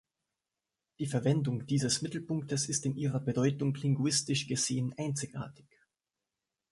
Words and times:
Die 0.97 1.05
Verwendung 1.05 1.67
dieses 1.67 2.01
Mittelpunktes 2.01 2.69
ist 2.69 2.87
in 2.87 2.97
ihrer 2.97 3.19
Bedeutung 3.19 3.75
linguistisch 3.75 4.47
gesehen 4.47 4.95
einzigartig. 4.97 5.67